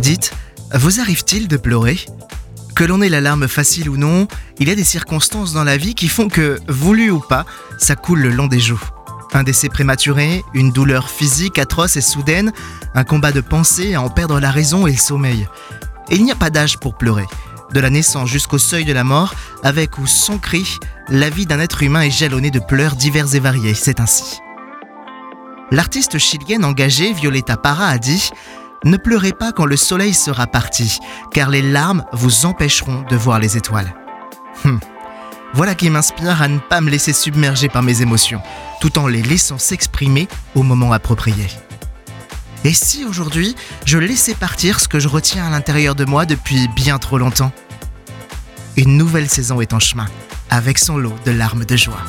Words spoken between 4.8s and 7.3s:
circonstances dans la vie qui font que, voulu ou